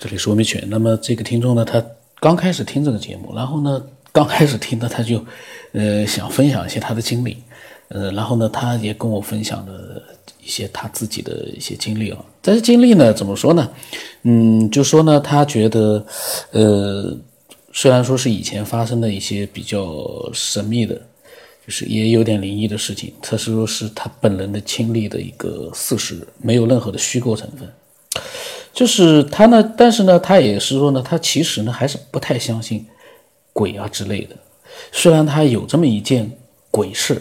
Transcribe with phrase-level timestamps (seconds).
[0.00, 0.64] 这里说明犬。
[0.66, 1.84] 那么这个听众呢，他
[2.18, 5.22] 刚开始听这个节目，然后呢，刚开始听呢，他就，
[5.72, 7.36] 呃，想分享一些他的经历，
[7.88, 10.02] 呃，然后呢，他也跟我分享了
[10.42, 12.24] 一些他自己的一些经历啊。
[12.42, 13.70] 这些经历呢，怎么说呢？
[14.22, 16.02] 嗯，就说呢，他觉得，
[16.52, 17.14] 呃，
[17.74, 20.94] 虽然说是以前发生的一些比较神秘的，
[21.66, 27.68] 就是也有点灵异的事情，他是说是他本人的亲历的一个事实，没有任何的虚构成分。
[28.72, 32.86] 就是他呢，但是呢，他也是说呢，他其实呢还是不太相信
[33.52, 34.36] 鬼啊之类的。
[34.92, 36.30] 虽然他有这么一件
[36.70, 37.20] 鬼事，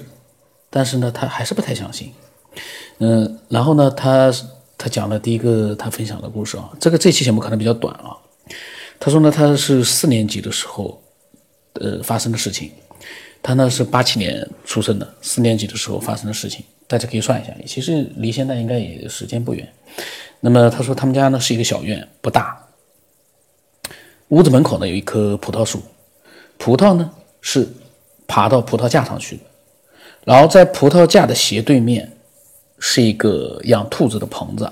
[0.70, 2.12] 但是呢，他还是不太相信。
[2.99, 4.31] 嗯，然后呢，他
[4.77, 8.16] 他讲了第一个他分享的故事啊，这个这期节目可能比较短啊。
[9.00, 11.02] 他说呢，他是四年级的时候，
[11.73, 12.72] 呃，发生的事情。
[13.41, 19.66] 他呢是八七年出生的，四年级的时候发生的事情，大家可以算一下，其实离现在应该也时间不远。
[20.41, 22.57] 那么他说他们家呢是一个小院，不大。
[24.30, 25.81] 屋子门口呢有一棵葡萄树，
[26.58, 27.09] 葡萄呢
[27.41, 27.67] 是
[28.27, 29.44] 爬到葡萄架上去的。
[30.23, 32.11] 然后在葡萄架的斜对面
[32.77, 34.72] 是一个养兔子的棚子，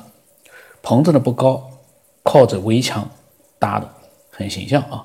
[0.81, 1.70] 棚子呢不高，
[2.23, 3.09] 靠着围墙
[3.58, 3.89] 搭的，
[4.30, 5.03] 很形象啊。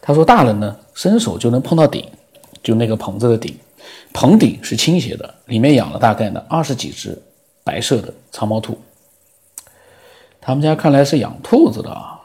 [0.00, 2.10] 他说大人呢伸手就能碰到顶，
[2.62, 3.56] 就那个棚子的顶，
[4.12, 7.16] 棚顶是倾斜的，里面养了大概呢二十几只
[7.62, 8.76] 白色的长毛兔。
[10.44, 12.20] 他们家看来是养兔子的啊，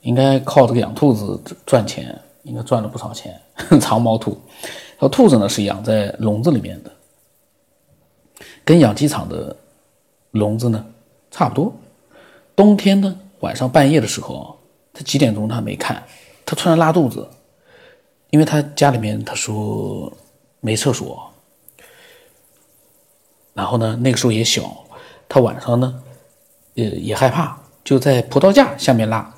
[0.00, 3.40] 应该靠这个养兔子赚钱，应该赚了不少钱。
[3.80, 6.90] 长毛兔，然后兔子呢是养在笼子里面的，
[8.64, 9.56] 跟养鸡场的
[10.32, 10.84] 笼子呢
[11.30, 11.72] 差不多。
[12.56, 14.58] 冬天呢晚上半夜的时候，
[14.92, 16.02] 他几点钟他没看，
[16.44, 17.28] 他突然拉肚子，
[18.30, 20.12] 因为他家里面他说
[20.58, 21.30] 没厕所，
[23.52, 24.84] 然后呢那个时候也小，
[25.28, 26.02] 他晚上呢。
[26.76, 29.32] 呃，也害怕，就在葡萄架下面拉。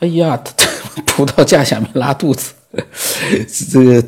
[0.00, 0.42] 哎呀，
[1.06, 2.52] 葡萄架下面拉肚子，
[3.70, 4.04] 这个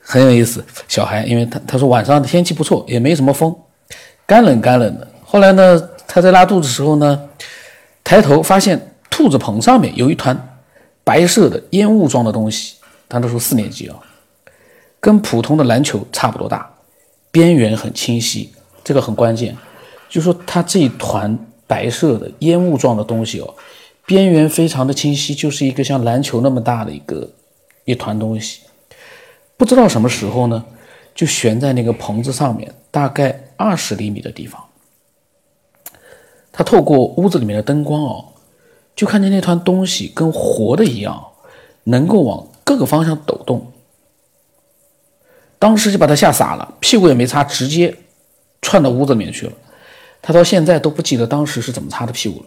[0.00, 0.64] 很有意思。
[0.86, 3.54] 小孩，因为他他说晚上天气不错，也没什么风，
[4.26, 5.08] 干冷干冷的。
[5.24, 7.28] 后来呢，他在拉肚子的时候呢，
[8.04, 10.58] 抬头发现兔子棚上面有一团
[11.04, 12.76] 白色的烟雾状的东西。
[13.08, 13.96] 他那时候四年级啊，
[15.00, 16.70] 跟普通的篮球差不多大，
[17.30, 18.52] 边缘很清晰。
[18.84, 19.56] 这个很关键，
[20.08, 21.38] 就说他这一团。
[21.70, 23.54] 白色的烟雾状的东西哦，
[24.04, 27.30] 边缘非常的清晰，就是一个像篮球那么大的一个
[27.84, 28.62] 一团东西，
[29.56, 30.64] 不知道什么时候呢，
[31.14, 34.60] 就悬在那个棚子上面，大概二十厘米的地方。
[36.50, 38.24] 他透过屋子里面的灯光哦，
[38.96, 41.24] 就看见那团东西跟活的一样，
[41.84, 43.70] 能够往各个方向抖动。
[45.60, 47.96] 当时就把他吓傻了，屁股也没擦，直接
[48.60, 49.52] 窜到屋子里面去了。
[50.22, 52.46] 他到现在都不记得当时是怎么擦的屁股了。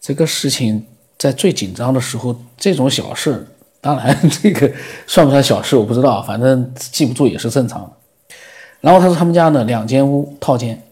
[0.00, 0.84] 这个事情
[1.18, 3.46] 在最紧张的时候，这种小事，
[3.80, 4.72] 当然 这个
[5.06, 7.90] 算不算小事我不知道，反正记不住也是正常的。
[8.80, 10.82] 然后他说他们家呢两间屋套间，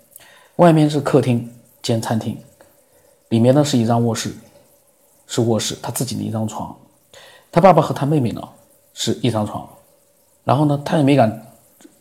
[0.57, 2.37] 外面是客厅兼餐厅，
[3.31, 4.33] 里面呢是一张卧室，
[5.27, 6.77] 是卧室，他自己的一张床。
[7.51, 8.41] 他爸爸和他妹妹呢
[8.95, 9.69] 是一张床，
[10.45, 11.47] 然后呢他也没敢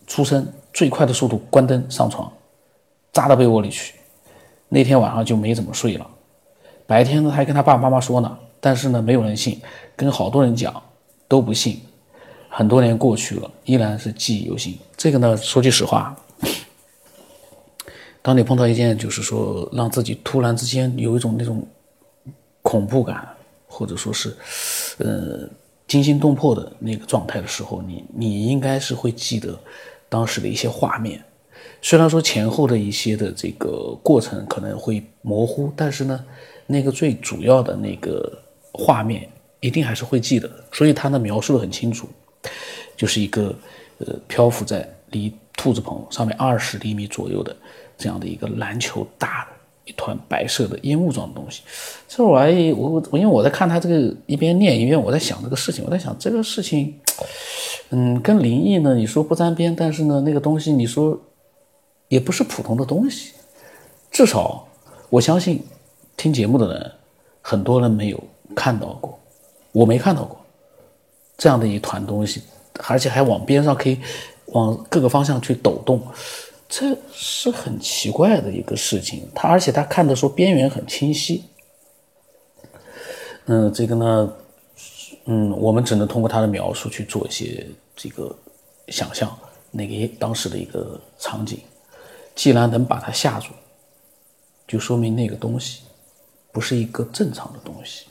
[0.05, 2.31] 出声，最快的速度关灯上床，
[3.11, 3.95] 扎到被窝里去。
[4.69, 6.07] 那天晚上就没怎么睡了，
[6.85, 9.59] 白天呢还跟他爸爸妈妈说呢，但是呢没有人信，
[9.95, 10.81] 跟好多人讲
[11.27, 11.81] 都不信。
[12.51, 14.77] 很多年过去了，依然是记忆犹新。
[14.97, 16.15] 这个呢说句实话，
[18.21, 21.65] 当你碰到一件就是说让自己突然之间有一种那种
[22.63, 23.27] 恐怖感，
[23.67, 24.35] 或者说是
[24.97, 25.47] 呃
[25.87, 29.57] 惊心动魄的那个状态的时候，你你应该是会记得
[30.09, 31.23] 当时的一些画面。
[31.81, 36.25] 虽然说前后的一些的这个过程可能会模糊，但是呢，
[36.67, 38.37] 那个最主要的那个
[38.73, 39.25] 画面
[39.61, 40.49] 一定还是会记得。
[40.73, 42.09] 所以他呢描述的很清楚，
[42.97, 43.55] 就是一个
[43.99, 47.55] 呃漂浮在离兔子棚上面二十厘米左右的
[47.97, 49.51] 这样的一个篮球大的
[49.85, 51.61] 一团白色的烟雾状的东西。
[52.09, 56.93] 这玩意我我因为我在看他这个一边念一边我在想这个事情，我在想这个事情，
[57.91, 61.17] 嗯，跟灵异呢你说不沾边，但是呢那个东西你说。
[62.09, 63.33] 也不是普通的东西，
[64.11, 64.67] 至少
[65.09, 65.63] 我相信
[66.17, 66.91] 听节目的人
[67.41, 68.21] 很多人没有
[68.55, 69.17] 看到过，
[69.71, 70.37] 我没看到过
[71.37, 72.41] 这样的一团东西，
[72.87, 73.97] 而且还往边上可以
[74.47, 76.01] 往各个方向去抖动，
[76.67, 79.29] 这是很奇怪的一个事情。
[79.33, 81.43] 他而且他看的说边缘很清晰，
[83.45, 84.33] 嗯，这个呢，
[85.25, 87.65] 嗯，我们只能通过他的描述去做一些
[87.95, 88.35] 这个
[88.87, 89.37] 想象，
[89.69, 91.59] 那个当时的一个场景。
[92.39, 93.49] 既然能把他吓住，
[94.65, 95.81] 就说明那个东西
[96.53, 98.05] 不是一个正常的东西。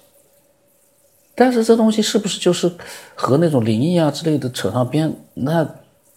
[1.35, 2.71] 但是这东西是不是就是
[3.15, 5.11] 和那种灵异啊之类的扯上边？
[5.33, 5.67] 那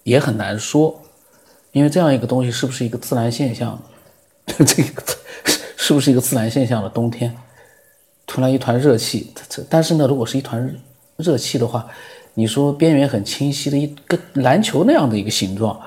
[0.03, 1.01] 也很难说，
[1.71, 3.81] 因为这样一个东西是不是一个自然现象？
[4.45, 5.03] 这个
[5.77, 7.33] 是不是一个自然现象的冬天，
[8.27, 9.33] 突然一团热气，
[9.69, 10.77] 但是呢，如果是一团
[11.15, 11.87] 热气的话，
[12.33, 15.81] 你说边缘很清晰的一个篮球那样的一个形状，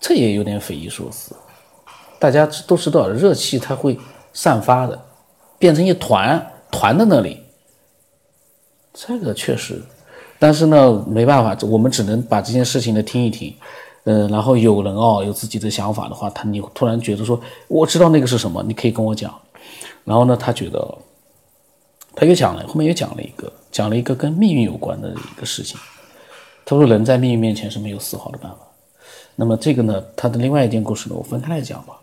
[0.00, 1.36] 这也有点匪夷所思。
[2.20, 3.98] 大家都知道，热气它会
[4.32, 4.96] 散发的，
[5.58, 7.42] 变成一团团在那里。
[8.92, 9.80] 这个确实，
[10.38, 13.52] 但是呢，没办法，我们只能把这件事情呢听一听。
[14.04, 19.34] 嗯，然后有人哦有自己的想法的话，他你突然觉得说，我知道那个是什么，你可以跟我讲。
[20.04, 20.98] 然后呢，他觉得，
[22.14, 25.78] 他又讲了，后面又讲了一个，讲了一个跟命运有关的一个事情。
[26.64, 28.58] 他说，人在命运面前是没有丝毫的办法。
[29.36, 31.94] 那么这个呢，他的另外一件故事呢，我分开来讲吧。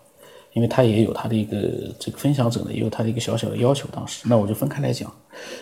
[0.58, 1.56] 因为他也有他的一个
[2.00, 3.88] 这个分享者呢，也有他的一个小小的要求。
[3.92, 5.14] 当时，那我就分开来讲。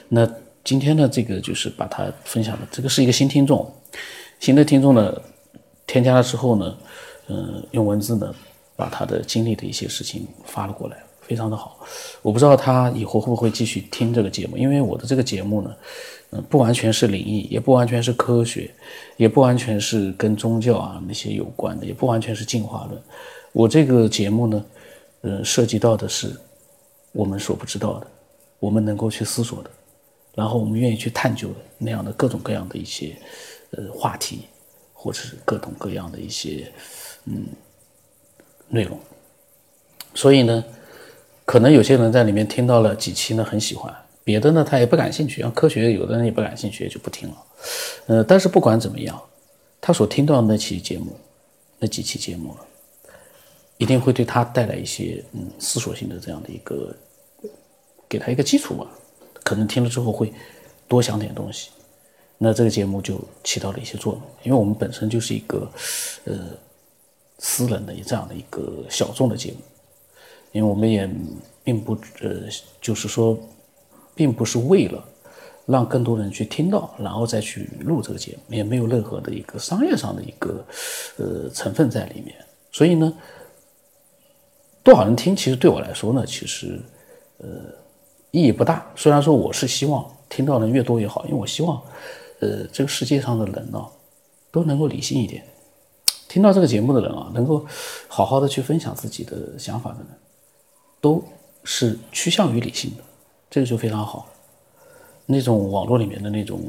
[0.07, 0.25] 那
[0.63, 3.69] 今天呢，这个就是把他分享的，这个是一个新听众，
[4.39, 5.21] 新的听众呢，
[5.86, 6.77] 添加了之后呢，
[7.27, 8.33] 嗯，用文字呢，
[8.77, 11.86] 把他的经历的一些事情发了过来，非常的好。
[12.21, 15.75] 我不知道他以后会不会继续听这个节目，因为我的这个节目呢，
[16.31, 18.71] 嗯，不完全是灵异，也不完全是科学，
[19.18, 23.01] 也不完全是跟宗教啊那些有关的，也不完全是进化论。
[23.51, 24.63] 我这个节目呢。
[25.25, 26.39] 呃，涉及到的是
[27.12, 28.06] 我们所不知道的，
[28.60, 29.69] 我们能够去思索的，
[30.36, 33.18] 然后我们愿意去探究的那样的各种各样的一些
[33.72, 34.42] 呃话题，
[34.94, 36.72] 或者是各种各样的一些
[37.25, 37.48] 嗯
[38.68, 39.00] 内容。
[40.13, 40.63] 所以呢，
[41.44, 43.92] 可能有些人在里面听到了几期呢，很喜欢；
[44.24, 45.42] 别的呢，他也不感兴趣。
[45.42, 47.44] 像科学，有的人也不感兴趣，也就不听了。
[48.06, 49.19] 呃，但是不管怎么样，
[49.81, 51.18] 他所听到的那期节目，
[51.80, 52.56] 那几期节目。
[53.77, 56.95] 一定会对他带来一些嗯思索性的这样的一个，
[58.07, 58.88] 给他一个基础吧，
[59.44, 60.31] 可能听了之后会
[60.88, 61.72] 多想点东西，
[62.38, 64.22] 那这个节目就起到了一些作用。
[64.44, 65.69] 因为我们本身就是一个
[66.24, 66.51] 呃
[67.39, 69.57] 私人的这样的一个小众的节目，
[70.54, 71.10] 因为我们也
[71.62, 72.44] 并不呃
[72.80, 73.38] 就是说，
[74.16, 75.04] 并不是为了
[75.66, 80.66] 让更多人去听到，然后再去录这个节目，也没有任何的一个商业上的一个
[81.18, 82.33] 呃成分在里面，
[82.71, 83.13] 所以呢。
[84.86, 85.36] 多少人听？
[85.36, 86.80] 其实对我来说呢，其实，
[87.40, 87.48] 呃，
[88.30, 88.86] 意义不大。
[88.96, 91.82] 虽然说我是希望听到的越多越好，因为我希望，
[92.40, 93.84] 呃，这个世界上的人呢，
[94.52, 95.44] 都能够理性一点。
[96.28, 97.66] 听到这个节目的人啊，能够
[98.08, 100.08] 好好的去分享自己的想法的人，
[101.02, 101.24] 都
[101.64, 103.04] 是趋向于理性的，
[103.50, 104.28] 这个就非常好。
[105.26, 106.62] 那种网络里面的那种，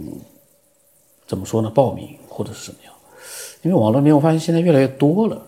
[1.27, 1.69] 怎么说呢？
[1.69, 2.95] 暴民或者是什么样？
[3.61, 5.47] 因为网络里面我发现现在越来越多了。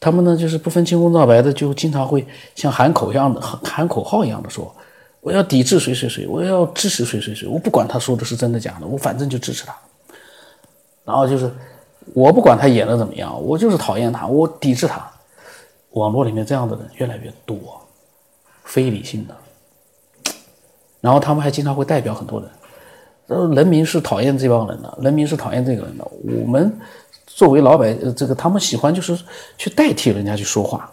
[0.00, 4.74] 他们呢，就是不分青红皂白的，就经常会像喊口一样的喊口号一样的说
[5.20, 9.76] ：“我要抵制谁谁谁，我要支持谁谁谁，我不管他说的是真的假的，我反正就支持他。”
[11.04, 11.52] 然后就是
[12.14, 15.06] 我不管他演的怎么样，我就是讨厌他，我抵制他。
[15.90, 17.58] 网络里面这样的人越来越多，
[18.64, 19.36] 非理性的。
[21.02, 26.74] 然后他们还经常会代表很多人，人民是讨厌这帮人的，人民是讨厌这个人的，我们。
[27.40, 29.18] 作为老百，呃，这个他们喜欢就是
[29.56, 30.92] 去代替人家去说话，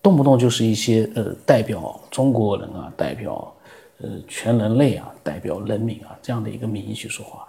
[0.00, 3.54] 动不动就是一些呃代表中国人啊，代表
[4.00, 7.46] 呃全人类啊，代表人民啊这样的一个名义去说话，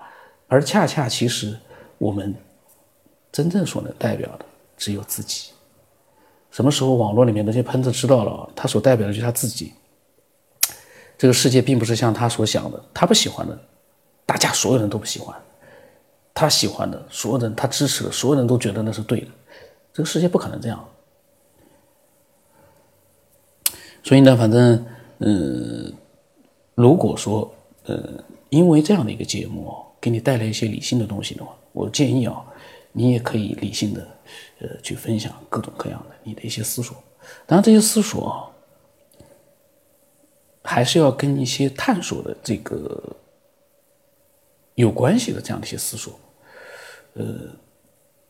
[0.50, 1.58] 而恰恰其实
[1.98, 2.36] 我们
[3.32, 4.44] 真正所能代表的
[4.76, 5.52] 只有自己。
[6.52, 9.72] 什么时候网络里面那些喷子知道了，他所代表的就是他自己。
[11.18, 13.58] 这个世界并不是像他所想的，他不喜欢的，
[14.26, 15.34] 大家所有人都不喜欢。
[16.40, 19.28] 他喜欢的所有人，他支持的所有人都觉得那是对的，
[19.92, 20.90] 这个世界不可能这样。
[24.02, 24.86] 所以呢，反正，
[25.18, 25.94] 嗯，
[26.76, 27.54] 如果说，
[27.84, 32.42] 呃，因为这样的一个节目给你带来一些理性的东西的话，我建议啊，
[32.94, 34.08] 你也可以理性的，
[34.60, 36.96] 呃，去分享各种各样的你的一些思索。
[37.46, 38.50] 当然，这些思索，
[40.64, 43.14] 还是要跟一些探索的这个
[44.76, 46.18] 有关系的这样的一些思索。
[47.20, 47.26] 呃，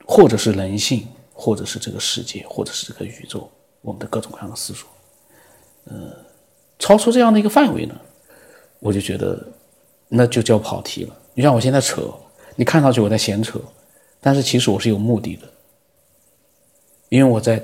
[0.03, 3.47] 或者是人性，或者是这个世界，或者是这个宇宙，
[3.81, 4.89] 我们的各种各样的思索，
[5.83, 6.11] 呃，
[6.79, 7.95] 超出这样的一个范围呢，
[8.79, 9.47] 我就觉得
[10.07, 11.15] 那就叫跑题了。
[11.35, 12.11] 你像我现在扯，
[12.55, 13.61] 你看上去我在闲扯，
[14.19, 15.47] 但是其实我是有目的的，
[17.09, 17.63] 因为我在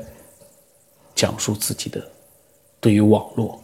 [1.15, 2.07] 讲述自己的
[2.79, 3.59] 对于网络、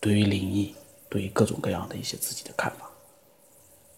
[0.00, 0.74] 对于灵异、
[1.08, 2.90] 对于各种各样的一些自己的看法，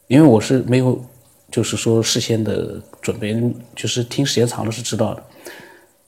[0.06, 1.04] 因为我是没有。
[1.52, 3.40] 就是说，事先的准备，
[3.76, 5.22] 就是听时间长了是知道的。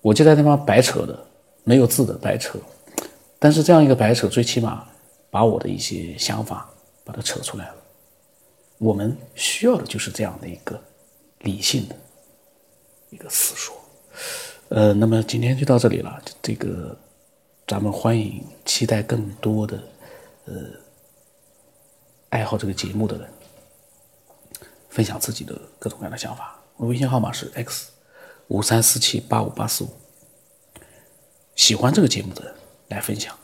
[0.00, 1.26] 我就在那方白扯的，
[1.62, 2.58] 没有字的白扯。
[3.38, 4.88] 但是这样一个白扯，最起码
[5.30, 6.68] 把我的一些想法
[7.04, 7.74] 把它扯出来了。
[8.78, 10.80] 我们需要的就是这样的一个
[11.40, 11.96] 理性的
[13.10, 13.76] 一个思说。
[14.70, 16.20] 呃，那么今天就到这里了。
[16.40, 16.96] 这个
[17.66, 19.78] 咱们欢迎期待更多的
[20.46, 20.54] 呃
[22.30, 23.28] 爱好这个节目的人
[24.94, 26.56] 分享自己的各种各样的想法。
[26.76, 27.90] 我的微信号码是 x
[28.46, 29.88] 五三四七八五八四五。
[31.56, 32.54] 喜欢这个节目的人
[32.90, 33.36] 来分享，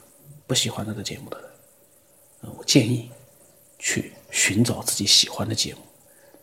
[0.47, 3.11] 不喜欢这个节目的人，我建议
[3.81, 5.81] 去寻找自己喜欢的节目，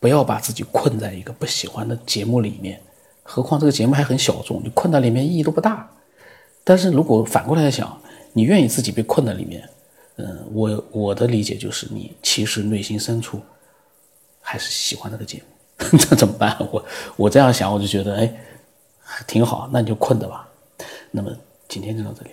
[0.02, 2.82] 不要把自己困在一个不喜欢的节目里面。
[3.24, 5.90] 何况这个节目还很小众，你困在里面意义都不大。
[6.66, 8.02] 但是如果反过来想，
[8.34, 9.70] 你愿意自己被困在里面，
[10.18, 13.42] 嗯，我我的理解就是你其实内心深处
[14.50, 15.44] 还是喜欢这个节
[15.92, 16.56] 目， 这怎么办？
[16.72, 16.86] 我
[17.18, 18.34] 我这样想，我就觉得哎，
[19.28, 20.48] 挺好，那你就困着吧。
[21.12, 21.30] 那么。
[21.70, 22.30] 今天就到这里。